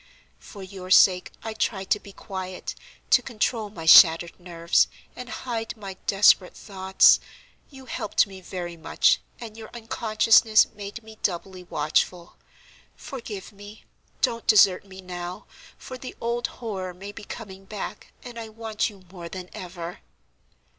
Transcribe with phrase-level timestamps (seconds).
[0.39, 2.73] For your sake I tried to be quiet,
[3.11, 7.19] to control my shattered nerves, and hide my desperate thoughts.
[7.69, 12.35] You helped me very much, and your unconsciousness made me doubly watchful.
[12.95, 13.83] Forgive me;
[14.21, 15.45] don't desert me now,
[15.77, 19.99] for the old horror may be coming back, and I want you more than ever."